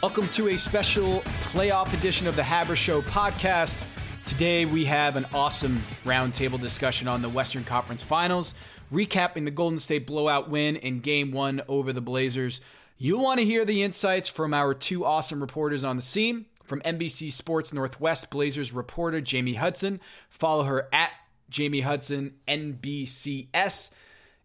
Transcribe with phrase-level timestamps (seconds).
[0.00, 3.82] Welcome to a special playoff edition of the Haber Show podcast.
[4.24, 8.54] Today we have an awesome roundtable discussion on the Western Conference Finals,
[8.92, 12.60] recapping the Golden State blowout win in Game 1 over the Blazers.
[12.96, 16.46] You'll want to hear the insights from our two awesome reporters on the scene.
[16.62, 20.00] From NBC Sports Northwest Blazers reporter Jamie Hudson.
[20.28, 21.10] Follow her at
[21.50, 23.90] Jamie Hudson NBCS.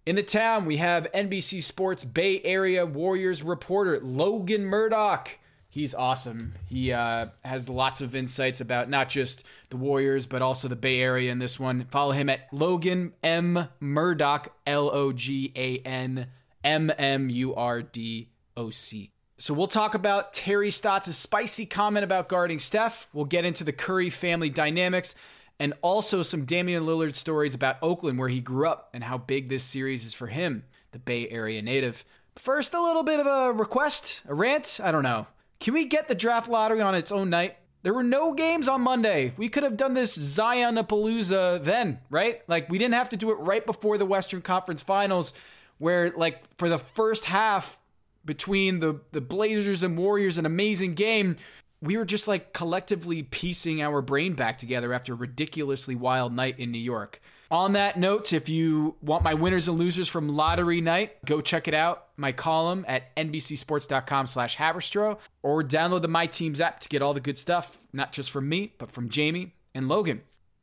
[0.08, 5.38] In the town, we have NBC Sports Bay Area Warriors reporter Logan Murdock.
[5.74, 6.54] He's awesome.
[6.70, 11.00] He uh, has lots of insights about not just the Warriors, but also the Bay
[11.00, 11.86] Area in this one.
[11.86, 13.70] Follow him at Logan M.
[13.80, 16.28] Murdock, L O G A N
[16.64, 19.10] M M U R D O C.
[19.40, 23.08] So we'll talk about Terry Stotts' spicy comment about guarding Steph.
[23.12, 25.16] We'll get into the Curry family dynamics
[25.60, 29.50] and also some Damian Lillard stories about Oakland, where he grew up, and how big
[29.50, 32.06] this series is for him, the Bay Area native.
[32.36, 34.80] First, a little bit of a request, a rant.
[34.84, 35.26] I don't know.
[35.64, 37.56] Can we get the draft lottery on its own night?
[37.84, 39.32] There were no games on Monday.
[39.38, 42.42] We could have done this Zion-a-palooza then, right?
[42.50, 45.32] Like we didn't have to do it right before the Western Conference Finals,
[45.78, 47.80] where like for the first half
[48.26, 51.38] between the the Blazers and Warriors, an amazing game.
[51.82, 56.60] We were just like collectively piecing our brain back together after a ridiculously wild night
[56.60, 57.22] in New York.
[57.52, 61.68] On that note, if you want my winners and losers from lottery night, go check
[61.68, 62.08] it out.
[62.18, 67.14] My column at nbcsports.com slash Haberstroh or download the My Teams app to get all
[67.14, 70.22] the good stuff, not just from me, but from Jamie and Logan.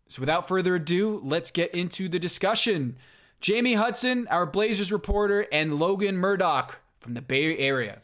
[0.09, 2.97] So without further ado, let's get into the discussion.
[3.41, 8.03] Jamie Hudson, our Blazers reporter, and Logan Murdock from the Bay Area.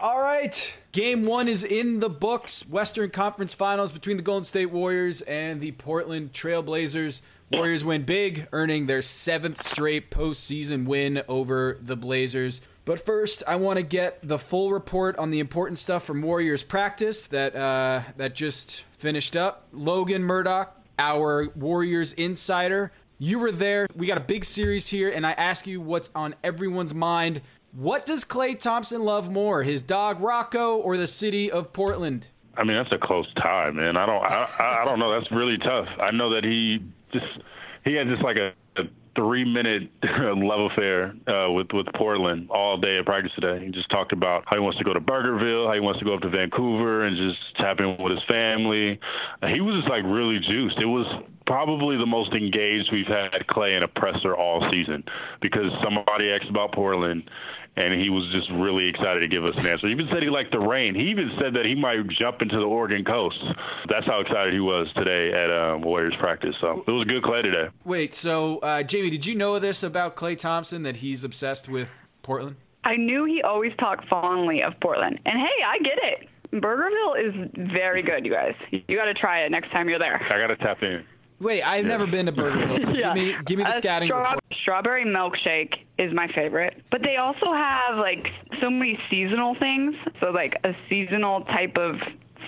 [0.00, 0.74] All right.
[0.92, 2.66] Game one is in the books.
[2.68, 7.20] Western Conference Finals between the Golden State Warriors and the Portland Trailblazers.
[7.50, 12.60] Warriors win big, earning their seventh straight postseason win over the Blazers.
[12.88, 16.64] But first, I want to get the full report on the important stuff from Warriors
[16.64, 19.68] practice that uh, that just finished up.
[19.74, 23.88] Logan Murdock, our Warriors insider, you were there.
[23.94, 27.42] We got a big series here, and I ask you what's on everyone's mind.
[27.72, 32.28] What does Klay Thompson love more, his dog Rocco or the city of Portland?
[32.56, 33.98] I mean, that's a close tie, man.
[33.98, 35.12] I don't, I, I don't know.
[35.12, 35.88] That's really tough.
[36.00, 36.78] I know that he
[37.12, 37.26] just
[37.84, 38.54] he had just like a
[39.18, 43.64] three minute love affair uh, with with Portland all day at practice today.
[43.64, 46.04] He just talked about how he wants to go to Burgerville, how he wants to
[46.04, 49.00] go up to Vancouver and just tap in with his family.
[49.42, 50.78] Uh, he was just like really juiced.
[50.78, 51.06] It was
[51.46, 55.02] probably the most engaged we've had Klay in a presser all season
[55.40, 57.28] because somebody asked about Portland
[57.78, 59.86] and he was just really excited to give us an answer.
[59.86, 60.94] He even said he liked the rain.
[60.94, 63.42] He even said that he might jump into the Oregon coast.
[63.88, 66.56] That's how excited he was today at um, Warriors practice.
[66.60, 67.68] So it was a good Klay today.
[67.84, 71.90] Wait, so uh, Jamie, did you know this about Klay Thompson that he's obsessed with
[72.22, 72.56] Portland?
[72.84, 76.28] I knew he always talked fondly of Portland, and hey, I get it.
[76.52, 78.54] Burgerville is very good, you guys.
[78.70, 80.22] You got to try it next time you're there.
[80.32, 81.04] I got to tap in.
[81.40, 81.88] Wait, I've yeah.
[81.88, 82.84] never been to Burgerville.
[82.84, 83.14] So yeah.
[83.14, 84.44] give me give me the scouting straw- report.
[84.62, 88.28] Strawberry milkshake is my favorite, but they also have like
[88.60, 89.94] so many seasonal things.
[90.20, 91.96] So like a seasonal type of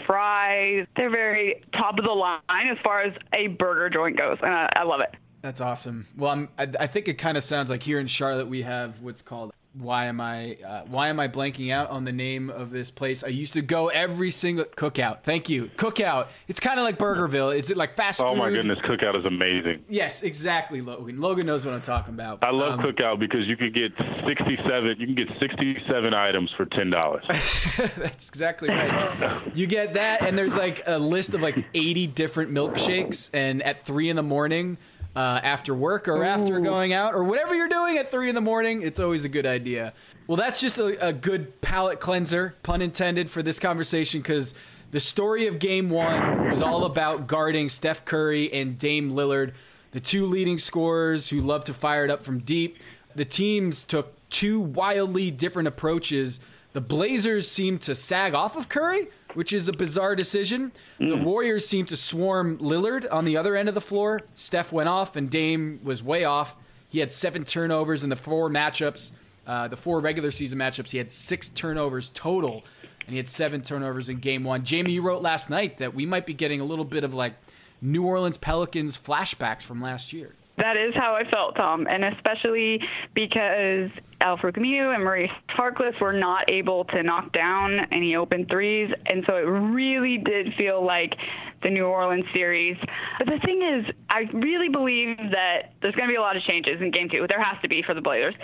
[0.06, 0.86] fries.
[0.96, 4.68] They're very top of the line as far as a burger joint goes, and I,
[4.76, 5.14] I love it.
[5.42, 6.06] That's awesome.
[6.16, 9.00] Well, I'm, I, I think it kind of sounds like here in Charlotte we have
[9.00, 12.70] what's called why am I uh, why am I blanking out on the name of
[12.70, 13.22] this place?
[13.22, 15.22] I used to go every single cookout.
[15.22, 16.28] Thank you, cookout.
[16.48, 17.56] It's kind of like Burgerville.
[17.56, 18.38] Is it like fast oh food?
[18.38, 19.84] my goodness, cookout is amazing.
[19.88, 21.20] Yes, exactly, Logan.
[21.20, 22.42] Logan knows what I'm talking about.
[22.42, 23.92] I love um, cookout because you can get
[24.26, 24.96] 67.
[24.98, 27.24] You can get 67 items for ten dollars.
[27.28, 29.40] That's exactly right.
[29.54, 33.84] you get that, and there's like a list of like 80 different milkshakes, and at
[33.84, 34.78] three in the morning
[35.16, 36.24] uh, after work or Ooh.
[36.24, 39.28] after going out or whatever you're doing at three in the morning, it's always a
[39.28, 39.92] good idea.
[40.26, 44.54] Well, that's just a, a good palate cleanser, pun intended, for this conversation because
[44.92, 49.52] the story of game one was all about guarding Steph Curry and Dame Lillard,
[49.92, 52.78] the two leading scorers who love to fire it up from deep.
[53.14, 56.40] The teams took two wildly different approaches.
[56.72, 60.72] The Blazers seemed to sag off of Curry which is a bizarre decision.
[60.98, 61.08] Mm.
[61.08, 64.22] The Warriors seem to swarm Lillard on the other end of the floor.
[64.34, 66.56] Steph went off, and Dame was way off.
[66.88, 69.12] He had seven turnovers in the four matchups,
[69.46, 70.90] uh, the four regular season matchups.
[70.90, 72.64] He had six turnovers total,
[73.06, 74.64] and he had seven turnovers in game one.
[74.64, 77.34] Jamie, you wrote last night that we might be getting a little bit of like
[77.80, 80.34] New Orleans Pelicans flashbacks from last year.
[80.56, 82.80] That is how I felt, Tom, and especially
[83.14, 83.88] because
[84.20, 89.24] Al-Farouq Aminu and Maurice Harkless were not able to knock down any open threes, and
[89.26, 91.14] so it really did feel like
[91.62, 92.76] the New Orleans series.
[93.18, 96.42] But the thing is, I really believe that there's going to be a lot of
[96.42, 97.26] changes in Game Two.
[97.28, 98.34] There has to be for the Blazers.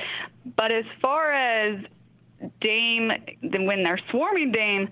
[0.57, 1.79] But as far as
[2.61, 3.11] Dame,
[3.43, 4.89] when they're swarming Dame,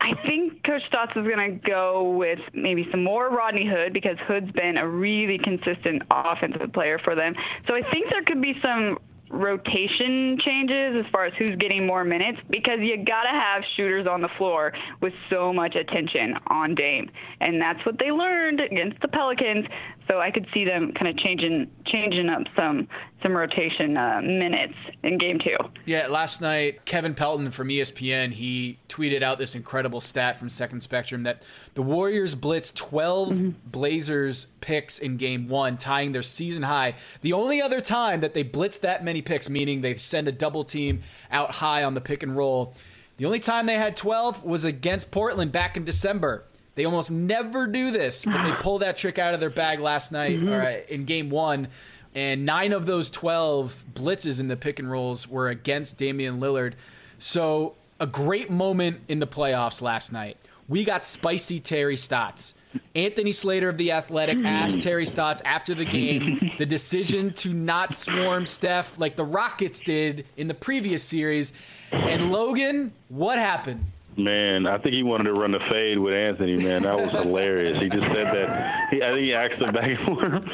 [0.00, 4.16] I think Coach Stotts is going to go with maybe some more Rodney Hood because
[4.26, 7.34] Hood's been a really consistent offensive player for them.
[7.68, 8.98] So I think there could be some
[9.32, 14.06] rotation changes as far as who's getting more minutes because you got to have shooters
[14.06, 17.10] on the floor with so much attention on Dame.
[17.40, 19.66] And that's what they learned against the Pelicans.
[20.08, 22.88] So I could see them kind of changing changing up some
[23.22, 25.56] some rotation uh, minutes in game 2.
[25.86, 30.80] Yeah, last night Kevin Pelton from ESPN, he tweeted out this incredible stat from Second
[30.80, 31.44] Spectrum that
[31.74, 33.50] the Warriors blitzed 12 mm-hmm.
[33.66, 36.94] Blazers picks in game 1, tying their season high.
[37.20, 40.64] The only other time that they blitzed that many picks, meaning they send a double
[40.64, 42.74] team out high on the pick and roll,
[43.18, 46.44] the only time they had 12 was against Portland back in December.
[46.74, 50.10] They almost never do this, but they pulled that trick out of their bag last
[50.10, 50.48] night mm-hmm.
[50.48, 51.68] or in game one.
[52.14, 56.74] And nine of those 12 blitzes in the pick and rolls were against Damian Lillard.
[57.18, 60.36] So, a great moment in the playoffs last night.
[60.68, 62.54] We got spicy Terry Stotts.
[62.94, 67.94] Anthony Slater of The Athletic asked Terry Stotts after the game the decision to not
[67.94, 71.52] swarm Steph like the Rockets did in the previous series.
[71.90, 73.84] And Logan, what happened?
[74.16, 76.56] Man, I think he wanted to run the fade with Anthony.
[76.56, 77.80] Man, that was hilarious.
[77.80, 78.88] He just said that.
[78.90, 80.44] He, I think he asked him back and forth.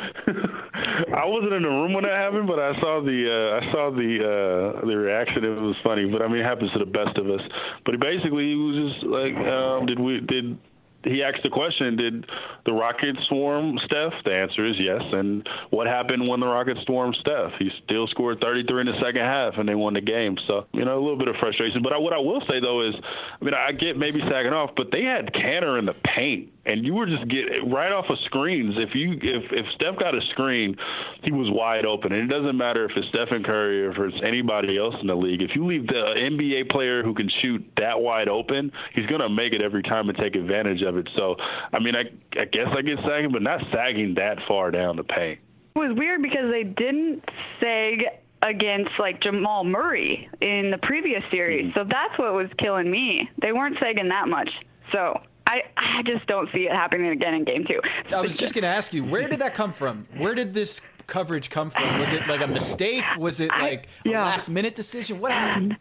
[1.11, 3.91] I wasn't in the room when that happened, but I saw the uh, I saw
[3.91, 5.45] the uh, the reaction.
[5.45, 7.41] It was funny, but I mean, it happens to the best of us.
[7.85, 10.57] But basically, he was just like, um, "Did we did
[11.05, 12.27] he asked the question, did
[12.67, 14.13] the Rockets swarm Steph?
[14.25, 15.03] The answer is yes.
[15.13, 17.53] And what happened when the Rockets swarmed Steph?
[17.59, 20.37] He still scored 33 in the second half, and they won the game.
[20.47, 21.83] So, you know, a little bit of frustration.
[21.83, 22.95] But I, what I will say, though, is,
[23.41, 26.85] I mean, I get maybe sagging off, but they had Kanter in the paint and
[26.85, 28.75] you were just get right off of screens.
[28.77, 30.77] If you if if Steph got a screen,
[31.23, 32.13] he was wide open.
[32.13, 35.17] And it doesn't matter if it's Stephen Curry or if it's anybody else in the
[35.17, 35.41] league.
[35.41, 39.55] If you leave the NBA player who can shoot that wide open, he's gonna make
[39.55, 41.09] it every time and take advantage of it.
[41.17, 41.37] So
[41.73, 42.05] I mean, I
[42.41, 45.39] I guess I get sagging, but not sagging that far down the paint.
[45.77, 47.23] It was weird because they didn't
[47.61, 48.05] sag
[48.43, 51.67] against like Jamal Murray in the previous series.
[51.67, 51.79] Mm-hmm.
[51.79, 53.29] So that's what was killing me.
[53.41, 54.51] They weren't sagging that much.
[54.93, 57.81] So I, I just don't see it happening again in game two.
[58.15, 60.07] I was just going to ask you, where did that come from?
[60.17, 61.99] Where did this coverage come from?
[61.99, 63.05] Was it like a mistake?
[63.19, 64.25] Was it like I, yeah.
[64.25, 65.21] a last minute decision?
[65.21, 65.77] What happened?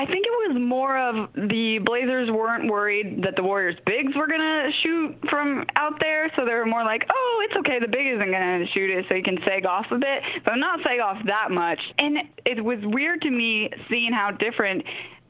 [0.00, 4.26] I think it was more of the Blazers weren't worried that the Warriors bigs were
[4.26, 6.32] going to shoot from out there.
[6.36, 7.78] So they were more like, oh, it's okay.
[7.80, 10.54] The big isn't going to shoot it, so you can sag off a bit, but
[10.54, 11.78] not sag off that much.
[11.98, 12.16] And
[12.46, 14.84] it was weird to me seeing how different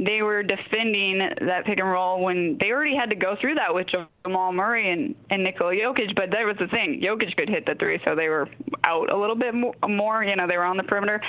[0.04, 3.74] they were defending that pick and roll when they already had to go through that
[3.74, 3.86] with
[4.24, 6.14] Jamal Murray and, and Nikola Jokic.
[6.16, 7.02] But that was the thing.
[7.04, 8.48] Jokic could hit the three, so they were
[8.84, 10.24] out a little bit more.
[10.24, 11.20] You know, they were on the perimeter.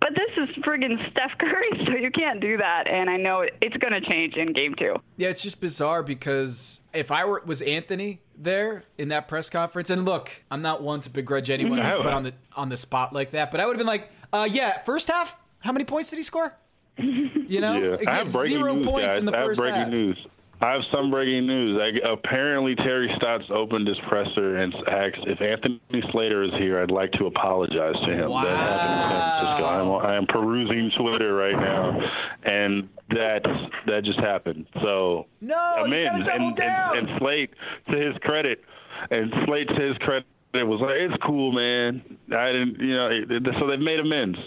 [0.00, 2.86] But this is friggin' Steph Curry, so you can't do that.
[2.86, 4.94] And I know it's going to change in game two.
[5.16, 9.90] Yeah, it's just bizarre because if I were was Anthony there in that press conference,
[9.90, 11.84] and look, I'm not one to begrudge anyone no.
[11.84, 14.08] who's put on the on the spot like that, but I would have been like,
[14.32, 16.54] uh, yeah, first half, how many points did he score?
[17.00, 18.10] You know, yeah.
[18.10, 19.18] I have breaking zero news, points guys.
[19.18, 19.88] in the I have first breaking half.
[19.88, 20.26] news.
[20.62, 21.80] I have some breaking news.
[21.80, 25.80] I, apparently, Terry Stotts opened his presser and asked if Anthony
[26.12, 26.82] Slater is here.
[26.82, 28.28] I'd like to apologize to him.
[28.30, 28.44] Wow.
[28.44, 29.98] That happened in San Francisco.
[30.00, 31.98] I'm, I am perusing Twitter right now,
[32.44, 33.42] and that
[33.86, 34.66] that just happened.
[34.82, 36.24] So no, I'm you in.
[36.24, 36.98] double and, down.
[36.98, 37.54] And, and Slate,
[37.90, 38.62] to his credit,
[39.10, 42.02] and Slate to his credit, it was like it's cool, man.
[42.36, 43.08] I didn't, you know.
[43.58, 44.38] So they've made amends.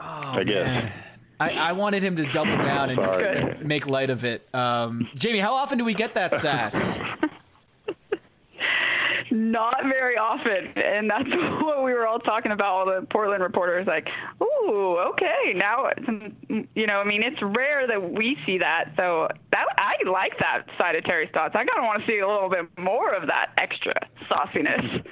[0.00, 0.66] Oh, I guess.
[0.66, 0.92] Man.
[1.38, 4.46] I, I, wanted him to double down and just make light of it.
[4.54, 6.98] Um, Jamie, how often do we get that sass?
[9.30, 11.28] Not very often, and that's
[11.62, 12.66] what we were all talking about.
[12.66, 14.08] All the Portland reporters, like,
[14.40, 18.92] "Ooh, okay, now, it's, you know, I mean, it's rare that we see that.
[18.96, 21.54] So that I like that side of Terry Stotts.
[21.54, 23.94] I kind of want to see a little bit more of that extra
[24.30, 25.04] sauciness.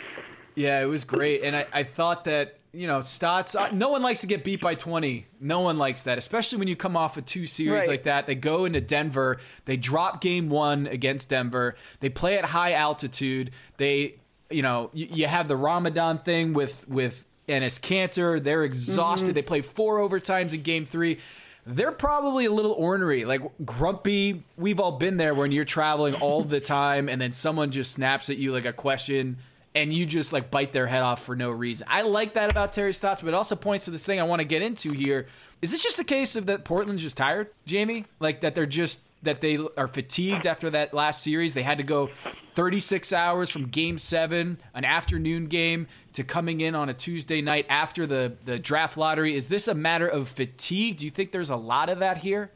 [0.54, 3.56] Yeah, it was great, and I, I thought that you know, Stotts.
[3.72, 5.26] No one likes to get beat by 20.
[5.40, 7.88] No one likes that, especially when you come off of two series right.
[7.88, 8.26] like that.
[8.26, 9.38] They go into Denver.
[9.64, 11.76] They drop game one against Denver.
[12.00, 13.52] They play at high altitude.
[13.76, 14.16] They,
[14.50, 18.42] you know, you, you have the Ramadan thing with with Enes Kanter.
[18.42, 19.28] They're exhausted.
[19.28, 19.34] Mm-hmm.
[19.34, 21.20] They play four overtimes in game three.
[21.66, 24.42] They're probably a little ornery, like grumpy.
[24.58, 28.28] We've all been there when you're traveling all the time, and then someone just snaps
[28.28, 29.38] at you like a question
[29.74, 31.86] and you just like bite their head off for no reason.
[31.90, 34.40] I like that about Terry Stotts, but it also points to this thing I want
[34.40, 35.26] to get into here.
[35.62, 38.04] Is this just a case of that Portland's just tired, Jamie?
[38.20, 41.54] Like that they're just that they are fatigued after that last series?
[41.54, 42.10] They had to go
[42.54, 47.66] 36 hours from game seven, an afternoon game, to coming in on a Tuesday night
[47.68, 49.34] after the, the draft lottery.
[49.34, 50.98] Is this a matter of fatigue?
[50.98, 52.50] Do you think there's a lot of that here?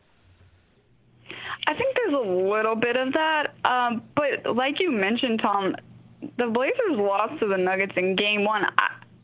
[1.67, 3.55] I think there's a little bit of that.
[3.65, 5.75] Um, but like you mentioned, Tom,
[6.21, 8.65] the Blazers lost to the Nuggets in game one.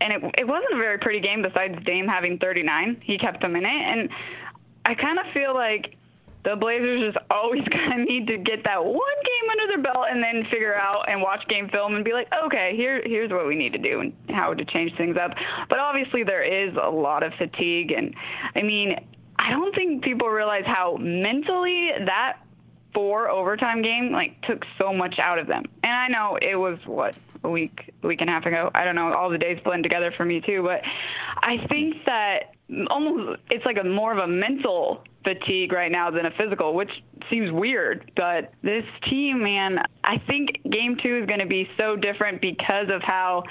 [0.01, 3.01] and it, it wasn't a very pretty game besides Dame having 39.
[3.03, 3.69] He kept them in it.
[3.69, 4.09] And
[4.87, 5.97] I kind of feel like
[6.45, 10.07] the Blazers just always kind of need to get that one game under their belt
[10.11, 13.47] and then figure out and watch game film and be like, okay, here here's what
[13.47, 15.33] we need to do and how to change things up.
[15.69, 18.15] But obviously there is a lot of fatigue and
[18.55, 18.97] I mean,
[19.39, 22.39] I don't think people realize how mentally that
[22.95, 25.65] four overtime game like took so much out of them.
[25.83, 28.71] And I know it was what a week, week and a half ago.
[28.75, 29.13] I don't know.
[29.13, 30.81] All the days blend together for me too, but
[31.43, 32.55] I think that
[32.91, 36.91] almost it's like a more of a mental fatigue right now than a physical, which
[37.31, 38.11] seems weird.
[38.17, 42.89] But this team, man, I think game two is going to be so different because
[42.91, 43.45] of how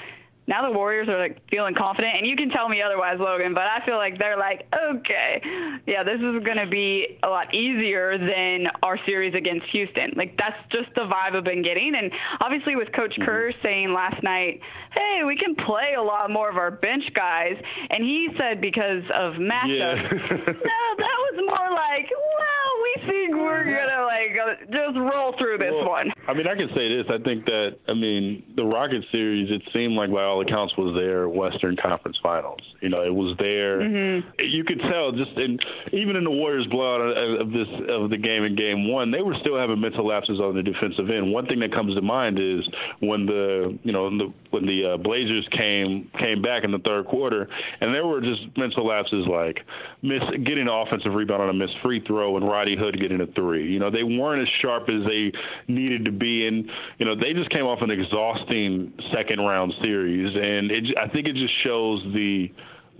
[0.46, 3.64] now the Warriors are like feeling confident, and you can tell me otherwise, Logan, but
[3.64, 5.40] I feel like they're like, okay,
[5.86, 10.12] yeah, this is going to be a lot easier than our series against Houston.
[10.16, 13.24] Like that's just the vibe I've been getting, and obviously with Coach mm-hmm.
[13.24, 14.60] Kerr saying last night,
[14.92, 17.56] hey, we can play a lot more of our bench guys,
[17.90, 19.72] and he said because of matchups.
[19.72, 19.94] Yeah.
[20.46, 24.36] no, that was more like, well, we think we're gonna like
[24.70, 26.12] just roll through this well, one.
[26.28, 27.06] I mean, I can say this.
[27.08, 29.50] I think that I mean the Rocket series.
[29.50, 32.60] It seemed like by all accounts was their Western Conference Finals.
[32.80, 33.80] You know, it was there.
[33.80, 34.40] Mm-hmm.
[34.40, 35.58] You could tell just in
[35.92, 37.00] even in the Warriors blowout
[37.40, 40.54] of this of the game in Game One, they were still having mental lapses on
[40.54, 41.32] the defensive end.
[41.32, 42.66] One thing that comes to mind is
[43.00, 47.06] when the you know the, when the uh, Blazers came came back in the third
[47.06, 47.48] quarter,
[47.80, 49.60] and there were just mental lapses like
[50.02, 53.26] miss getting an offensive rebound on a missed free throw and Rodney Hood getting a
[53.28, 53.70] three.
[53.70, 55.32] You know, they weren't as sharp as they
[55.68, 60.23] needed to be, and you know they just came off an exhausting second round series
[60.34, 62.48] and it, I think it just shows the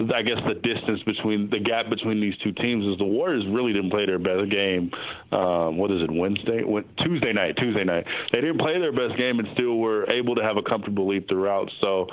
[0.01, 3.73] I guess the distance between the gap between these two teams is the Warriors really
[3.73, 4.91] didn't play their best game.
[5.31, 6.11] Um, what is it?
[6.11, 6.63] Wednesday,
[6.99, 7.57] Tuesday night.
[7.57, 8.05] Tuesday night.
[8.33, 11.29] They didn't play their best game and still were able to have a comfortable lead
[11.29, 11.71] throughout.
[11.81, 12.09] So,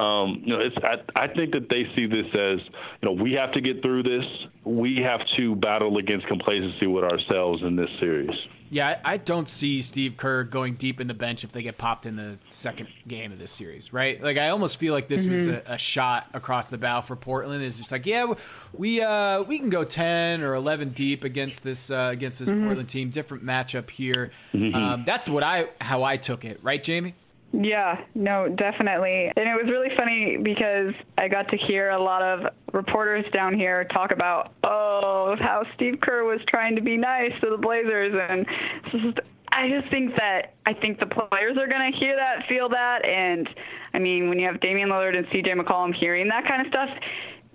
[0.00, 2.60] um, you know, it's I, I think that they see this as
[3.02, 4.24] you know we have to get through this.
[4.64, 8.30] We have to battle against complacency with ourselves in this series.
[8.74, 12.06] Yeah, I, don't see Steve Kerr going deep in the bench if they get popped
[12.06, 14.20] in the second game of this series, right?
[14.20, 15.32] Like I almost feel like this mm-hmm.
[15.32, 17.62] was a, a, shot across the bow for Portland.
[17.62, 18.34] Is just like, yeah,
[18.72, 22.64] we uh, we can go ten or eleven deep against this uh, against this mm-hmm.
[22.64, 23.10] Portland team.
[23.10, 24.32] Different matchup here.
[24.52, 24.74] Mm-hmm.
[24.74, 27.14] Um, that's what I how I took it, right, Jamie?
[27.62, 29.30] Yeah, no, definitely.
[29.36, 33.54] And it was really funny because I got to hear a lot of reporters down
[33.54, 38.12] here talk about, oh, how Steve Kerr was trying to be nice to the Blazers.
[38.28, 38.44] And
[38.90, 39.20] just,
[39.52, 43.04] I just think that I think the players are going to hear that, feel that.
[43.04, 43.48] And
[43.92, 46.90] I mean, when you have Damian Lillard and CJ McCollum hearing that kind of stuff,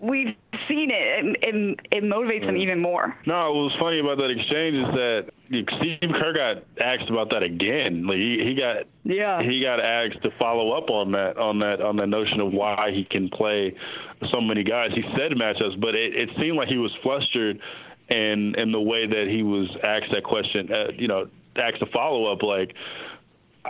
[0.01, 0.35] we've
[0.67, 3.15] seen it, and, and it motivates them even more.
[3.25, 5.29] No, what was funny about that exchange is that
[5.79, 8.05] Steve Kerr got asked about that again.
[8.05, 11.81] Like he, he got yeah he got asked to follow up on that on that
[11.81, 13.75] on that notion of why he can play
[14.31, 14.91] so many guys.
[14.93, 17.59] He said matchups, but it, it seemed like he was flustered,
[18.09, 21.87] and in the way that he was asked that question, uh, you know, asked a
[21.87, 22.73] follow up like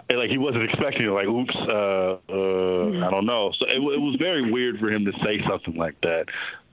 [0.10, 1.10] like he wasn't expecting it.
[1.10, 3.52] Like, oops, uh, uh, I don't know.
[3.58, 6.26] So it, it was very weird for him to say something like that.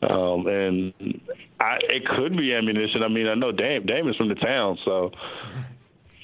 [0.02, 0.92] Um, and
[1.58, 3.02] I, it could be ammunition.
[3.02, 5.12] I mean, I know Dame, Dame is from the town, so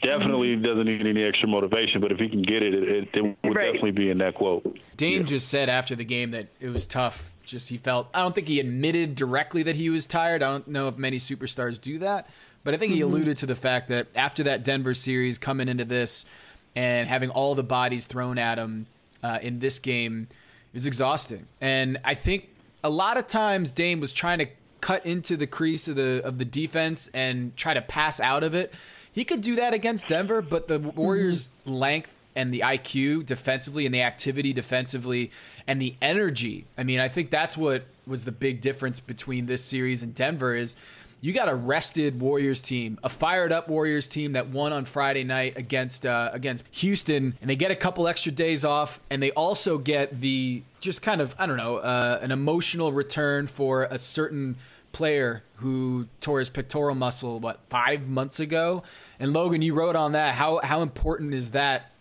[0.02, 2.00] definitely doesn't need any extra motivation.
[2.00, 3.66] But if he can get it, it, it, it would right.
[3.66, 4.78] definitely be in that quote.
[4.96, 5.26] Dame yeah.
[5.26, 7.32] just said after the game that it was tough.
[7.44, 8.08] Just he felt.
[8.14, 10.42] I don't think he admitted directly that he was tired.
[10.42, 12.28] I don't know if many superstars do that,
[12.62, 13.10] but I think he mm-hmm.
[13.10, 16.24] alluded to the fact that after that Denver series, coming into this
[16.74, 18.86] and having all the bodies thrown at him
[19.22, 20.28] uh, in this game
[20.74, 21.46] is exhausting.
[21.60, 22.48] And I think
[22.82, 24.46] a lot of times Dame was trying to
[24.80, 28.54] cut into the crease of the of the defense and try to pass out of
[28.54, 28.72] it.
[29.12, 31.74] He could do that against Denver, but the Warriors' mm-hmm.
[31.74, 35.30] length and the IQ defensively and the activity defensively
[35.66, 36.64] and the energy.
[36.78, 40.54] I mean, I think that's what was the big difference between this series and Denver
[40.54, 40.74] is
[41.22, 45.22] you got a rested Warriors team, a fired up Warriors team that won on Friday
[45.22, 49.30] night against uh, against Houston, and they get a couple extra days off, and they
[49.30, 54.00] also get the just kind of I don't know uh, an emotional return for a
[54.00, 54.56] certain
[54.90, 58.82] player who tore his pectoral muscle what five months ago,
[59.20, 60.34] and Logan, you wrote on that.
[60.34, 61.91] How how important is that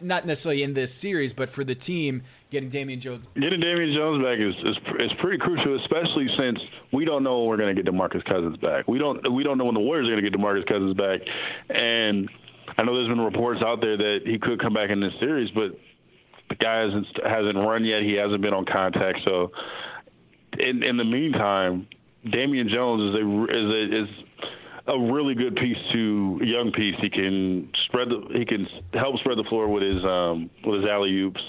[0.00, 3.26] not necessarily in this series, but for the team, getting Damian Jones.
[3.34, 6.58] Getting Damian Jones back is, is is pretty crucial, especially since
[6.92, 8.88] we don't know when we're going to get DeMarcus Cousins back.
[8.88, 11.20] We don't we don't know when the Warriors are going to get DeMarcus Cousins back,
[11.70, 12.28] and
[12.76, 15.50] I know there's been reports out there that he could come back in this series,
[15.50, 15.78] but
[16.48, 18.02] the guy hasn't hasn't run yet.
[18.02, 19.52] He hasn't been on contact, so
[20.58, 21.86] in in the meantime,
[22.30, 24.08] Damian Jones is a is a, is
[24.86, 26.96] a really good piece to young piece.
[27.00, 30.90] He can spread the he can help spread the floor with his um, with his
[30.90, 31.40] alley oops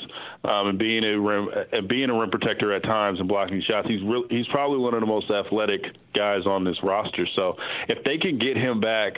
[0.44, 3.88] um, and being a rim and being a rim protector at times and blocking shots.
[3.88, 5.82] He's real, he's probably one of the most athletic
[6.14, 7.28] guys on this roster.
[7.36, 7.56] So
[7.88, 9.14] if they can get him back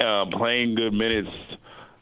[0.00, 1.30] uh, playing good minutes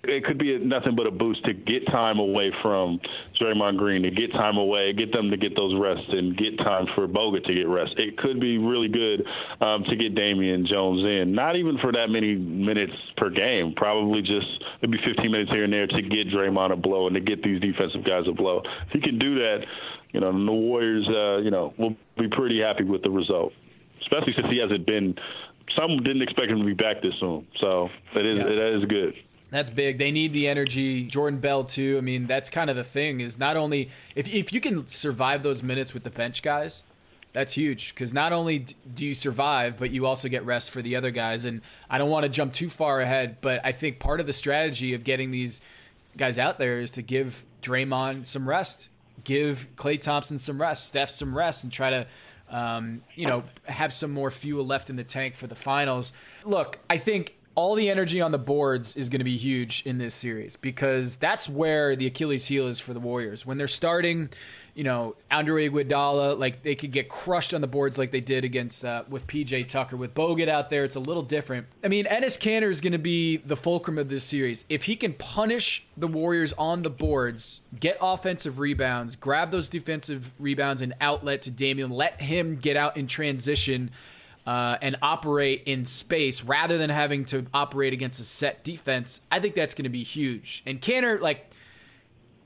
[0.08, 3.00] it could be nothing but a boost to get time away from
[3.40, 6.86] Draymond Green, to get time away, get them to get those rests, and get time
[6.94, 7.94] for Bogut to get rest.
[7.98, 9.24] It could be really good
[9.60, 14.22] um, to get Damian Jones in, not even for that many minutes per game, probably
[14.22, 14.46] just
[14.82, 17.60] maybe 15 minutes here and there to get Draymond a blow and to get these
[17.60, 18.62] defensive guys a blow.
[18.86, 19.58] If he can do that,
[20.12, 23.52] you know, the Warriors, uh, you know, will be pretty happy with the result,
[24.02, 25.14] especially since he hasn't been.
[25.76, 28.44] Some didn't expect him to be back this soon, so that is yeah.
[28.44, 29.14] that is good.
[29.50, 29.98] That's big.
[29.98, 31.04] They need the energy.
[31.04, 31.96] Jordan Bell too.
[31.98, 33.20] I mean, that's kind of the thing.
[33.20, 36.82] Is not only if if you can survive those minutes with the bench guys,
[37.32, 38.60] that's huge because not only
[38.94, 41.44] do you survive, but you also get rest for the other guys.
[41.44, 44.32] And I don't want to jump too far ahead, but I think part of the
[44.32, 45.60] strategy of getting these
[46.16, 48.88] guys out there is to give Draymond some rest,
[49.22, 52.06] give Klay Thompson some rest, Steph some rest, and try to.
[52.48, 56.12] Um, you know, have some more fuel left in the tank for the finals.
[56.44, 59.96] Look, I think all the energy on the boards is going to be huge in
[59.96, 63.46] this series because that's where the Achilles heel is for the Warriors.
[63.46, 64.28] When they're starting,
[64.74, 68.44] you know, Andre Iguodala, like they could get crushed on the boards like they did
[68.44, 69.96] against uh, with PJ Tucker.
[69.96, 71.66] With Bogut out there, it's a little different.
[71.82, 74.66] I mean, Enes Kanter is going to be the fulcrum of this series.
[74.68, 80.30] If he can punish the Warriors on the boards, get offensive rebounds, grab those defensive
[80.38, 83.90] rebounds and outlet to Damian, let him get out in transition
[84.46, 89.40] uh, and operate in space rather than having to operate against a set defense, I
[89.40, 90.62] think that's going to be huge.
[90.64, 91.50] And Kanter, like,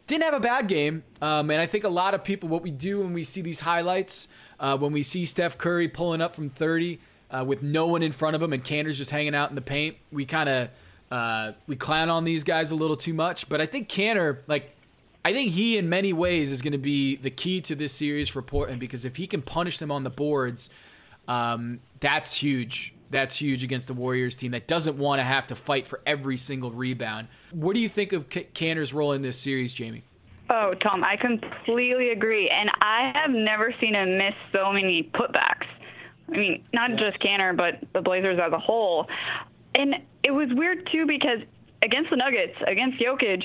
[0.07, 1.04] didn't have a bad game.
[1.21, 3.61] Um, and I think a lot of people, what we do when we see these
[3.61, 4.28] highlights,
[4.59, 6.99] uh, when we see Steph Curry pulling up from 30
[7.30, 9.61] uh, with no one in front of him and Kanter's just hanging out in the
[9.61, 10.69] paint, we kind of
[11.10, 13.49] uh, we clown on these guys a little too much.
[13.49, 14.75] But I think Kanter, like,
[15.23, 18.28] I think he in many ways is going to be the key to this series
[18.30, 20.71] for Portland because if he can punish them on the boards–
[21.30, 22.93] um, that's huge.
[23.10, 26.36] That's huge against the Warriors team that doesn't want to have to fight for every
[26.36, 27.28] single rebound.
[27.52, 30.02] What do you think of Kanter's role in this series, Jamie?
[30.49, 32.49] Oh, Tom, I completely agree.
[32.50, 35.66] And I have never seen him miss so many putbacks.
[36.32, 36.99] I mean, not yes.
[36.99, 39.06] just Kanter, but the Blazers as a whole.
[39.75, 41.38] And it was weird, too, because
[41.82, 43.45] against the Nuggets, against Jokic,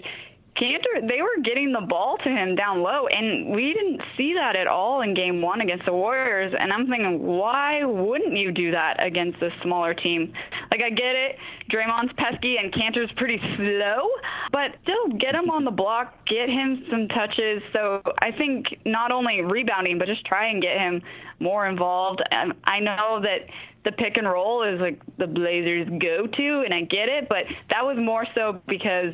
[0.58, 4.56] Kanter, they were getting the ball to him down low, and we didn't see that
[4.56, 6.54] at all in game one against the Warriors.
[6.58, 10.32] And I'm thinking, why wouldn't you do that against a smaller team?
[10.72, 11.38] Like, I get it,
[11.70, 14.08] Draymond's pesky and Kanter's pretty slow,
[14.54, 17.62] but still get him on the block, get him some touches.
[17.74, 21.02] So I think not only rebounding, but just try and get him
[21.40, 22.22] more involved.
[22.32, 23.50] And I know that
[23.84, 27.46] the pick and roll is like the Blazers' go to, and I get it, but
[27.70, 29.14] that was more so because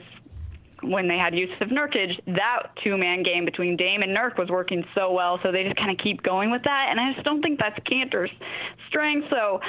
[0.81, 4.83] when they had Jusuf Nurkic, that two man game between Dame and Nurk was working
[4.95, 5.39] so well.
[5.43, 6.87] So they just kind of keep going with that.
[6.89, 8.31] And I just don't think that's Kanter's
[8.87, 9.27] strength.
[9.29, 9.59] So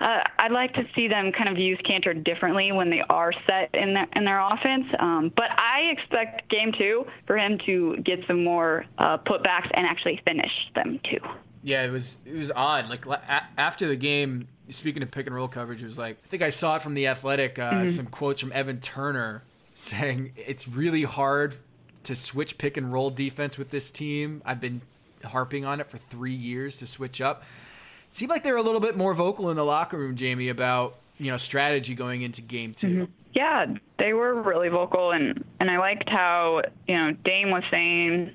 [0.00, 3.74] uh, I'd like to see them kind of use Kanter differently when they are set
[3.74, 4.86] in their, in their offense.
[4.98, 9.86] Um, but I expect game two for him to get some more uh, putbacks and
[9.86, 11.18] actually finish them too.
[11.62, 12.88] Yeah, it was it was odd.
[12.88, 13.04] Like
[13.56, 16.50] after the game, speaking of pick and roll coverage, it was like I think I
[16.50, 17.58] saw it from the Athletic.
[17.58, 17.86] Uh, mm-hmm.
[17.88, 19.42] Some quotes from Evan Turner
[19.78, 21.54] saying it's really hard
[22.02, 24.42] to switch pick and roll defense with this team.
[24.44, 24.82] I've been
[25.24, 27.42] harping on it for three years to switch up.
[28.10, 30.48] It seemed like they were a little bit more vocal in the locker room, Jamie,
[30.48, 33.04] about you know strategy going into game 2 mm-hmm.
[33.34, 33.66] Yeah,
[33.98, 38.32] they were really vocal, and and I liked how you know Dame was saying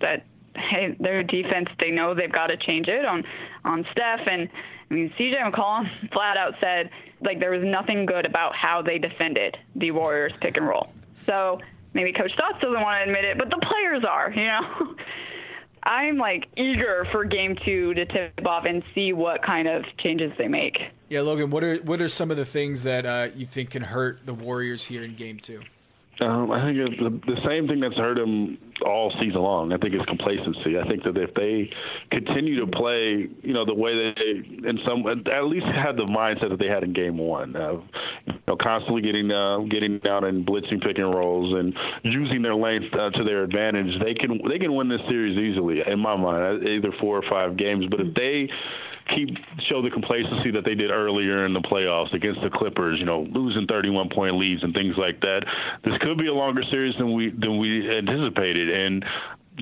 [0.00, 0.24] that
[0.56, 3.24] hey, their defense they know they've got to change it on
[3.64, 4.48] on Steph, and
[4.90, 6.90] I mean CJ McCollum flat out said
[7.20, 10.92] like there was nothing good about how they defended the Warriors pick and roll.
[11.26, 11.60] So
[11.94, 14.94] maybe Coach Stotts doesn't want to admit it, but the players are, you know.
[15.86, 20.32] I'm like eager for game two to tip off and see what kind of changes
[20.38, 20.78] they make.
[21.10, 23.82] Yeah, Logan, what are what are some of the things that uh, you think can
[23.82, 25.60] hurt the Warriors here in game two?
[26.20, 29.72] Um, I think the, the same thing that's hurt him all season long.
[29.72, 30.78] I think it's complacency.
[30.78, 31.70] I think that if they
[32.10, 36.50] continue to play, you know, the way they, in some, at least had the mindset
[36.50, 37.82] that they had in Game One, of
[38.26, 42.54] you know, constantly getting uh, getting down and blitzing pick and rolls and using their
[42.54, 45.80] length uh, to their advantage, they can they can win this series easily.
[45.86, 47.86] In my mind, either four or five games.
[47.90, 48.48] But if they
[49.14, 49.28] keep
[49.68, 53.26] show the complacency that they did earlier in the playoffs against the Clippers, you know,
[53.32, 55.42] losing 31 point leads and things like that.
[55.84, 59.04] This could be a longer series than we than we anticipated and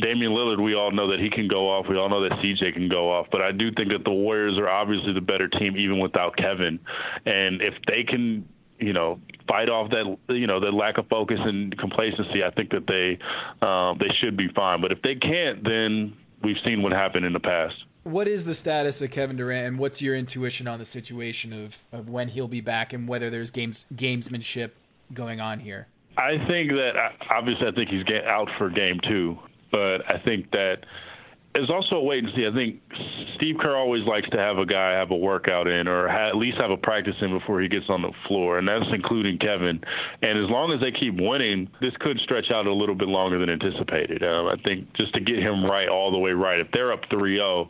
[0.00, 1.86] Damian Lillard, we all know that he can go off.
[1.86, 3.26] We all know that CJ can go off.
[3.30, 6.78] But I do think that the Warriors are obviously the better team, even without Kevin.
[7.26, 11.38] And if they can, you know, fight off that, you know, that lack of focus
[11.42, 13.18] and complacency, I think that they
[13.66, 14.80] um, they should be fine.
[14.80, 18.54] But if they can't, then we've seen what happened in the past what is the
[18.54, 22.48] status of Kevin Durant, and what's your intuition on the situation of, of when he'll
[22.48, 24.70] be back and whether there's games gamesmanship
[25.12, 25.86] going on here?
[26.16, 29.38] I think that uh, obviously I think he's out for game two,
[29.70, 30.78] but I think that
[31.54, 32.46] there's also a wait and see.
[32.46, 32.80] I think
[33.36, 36.36] Steve Kerr always likes to have a guy have a workout in or ha- at
[36.36, 39.80] least have a practice in before he gets on the floor, and that's including Kevin.
[40.22, 43.38] And as long as they keep winning, this could stretch out a little bit longer
[43.38, 44.22] than anticipated.
[44.22, 47.00] Um, I think just to get him right all the way right, if they're up
[47.10, 47.68] 3 0,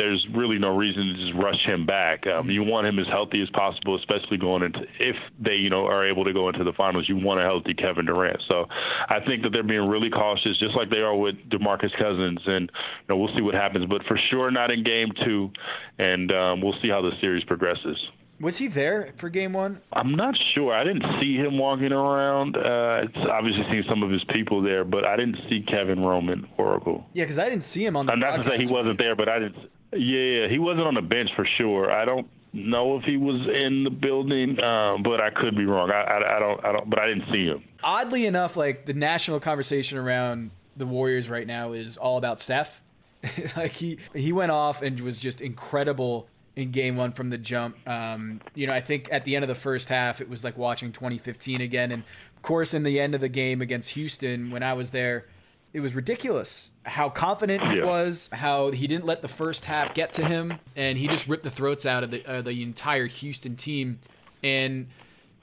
[0.00, 2.26] there's really no reason to just rush him back.
[2.26, 5.84] Um, you want him as healthy as possible, especially going into if they you know
[5.84, 7.04] are able to go into the finals.
[7.06, 8.42] You want a healthy Kevin Durant.
[8.48, 8.66] So
[9.10, 12.70] I think that they're being really cautious, just like they are with DeMarcus Cousins, and
[12.72, 13.84] you know we'll see what happens.
[13.86, 15.50] But for sure, not in Game Two,
[15.98, 17.98] and um, we'll see how the series progresses.
[18.40, 19.82] Was he there for game one?
[19.92, 20.72] I'm not sure.
[20.72, 22.56] I didn't see him walking around.
[22.56, 26.48] Uh, it's obviously seen some of his people there, but I didn't see Kevin Roman
[26.56, 27.04] Oracle.
[27.12, 28.12] Yeah, because I didn't see him on the.
[28.12, 29.56] I'm not to say he wasn't there, but I didn't.
[29.92, 31.90] Yeah, he wasn't on the bench for sure.
[31.90, 35.90] I don't know if he was in the building, um, but I could be wrong.
[35.90, 37.64] I, I, I, don't, I don't, but I didn't see him.
[37.82, 42.82] Oddly enough, like the national conversation around the Warriors right now is all about Steph.
[43.56, 46.26] like he he went off and was just incredible
[46.56, 47.76] in game one from the jump.
[47.88, 50.56] Um, you know, I think at the end of the first half, it was like
[50.56, 51.92] watching 2015 again.
[51.92, 52.02] And
[52.36, 55.26] of course, in the end of the game against Houston, when I was there,
[55.72, 57.84] it was ridiculous how confident he yeah.
[57.84, 61.44] was, how he didn't let the first half get to him, and he just ripped
[61.44, 64.00] the throats out of the uh, the entire Houston team.
[64.42, 64.88] And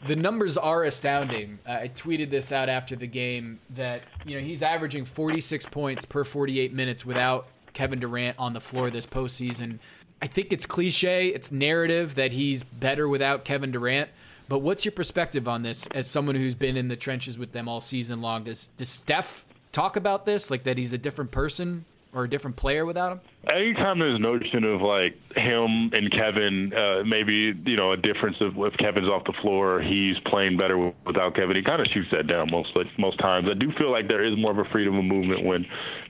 [0.05, 1.59] the numbers are astounding.
[1.65, 6.05] Uh, I tweeted this out after the game that you know he's averaging 46 points
[6.05, 9.79] per 48 minutes without Kevin Durant on the floor this postseason.
[10.21, 14.09] I think it's cliche, it's narrative that he's better without Kevin Durant.
[14.49, 17.67] But what's your perspective on this as someone who's been in the trenches with them
[17.67, 18.45] all season long?
[18.45, 19.45] Does, does Steph
[19.77, 23.21] talk about this, like that he's a different person or a different player without him?
[23.47, 28.57] Anytime there's notion of like him and Kevin, uh, maybe you know a difference of
[28.57, 31.55] if Kevin's off the floor, he's playing better without Kevin.
[31.55, 33.47] He kind of shoots that down most most times.
[33.49, 35.65] I do feel like there is more of a freedom of movement when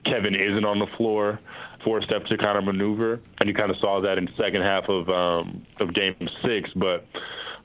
[0.05, 1.39] Kevin isn't on the floor
[1.83, 4.61] for Steph to kind of maneuver, and you kind of saw that in the second
[4.61, 7.05] half of um, of Game Six, but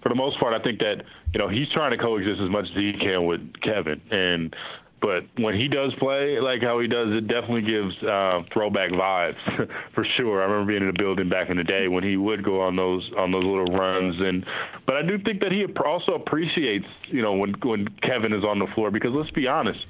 [0.03, 2.65] for the most part, I think that you know he's trying to coexist as much
[2.65, 4.55] as he can with Kevin, and
[5.03, 9.37] but when he does play like how he does, it definitely gives uh, throwback vibes
[9.95, 10.41] for sure.
[10.41, 12.77] I remember being in the building back in the day when he would go on
[12.77, 14.47] those on those little runs, and
[14.87, 18.61] but I do think that he also appreciates you know when when Kevin is on
[18.61, 19.81] the floor because let's be honest.